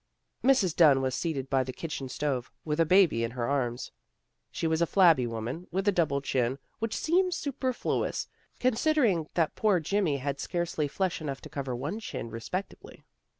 [0.43, 0.75] Mrs.
[0.75, 3.91] Dunn was seated by the kitchen stove, with a baby in her arms.
[4.49, 8.25] She was a flabby woman, with a double chin, which seemed su perfluous,
[8.59, 13.03] considering that poor Jimmy had scarcely flesh enough to cover one chin re spectably.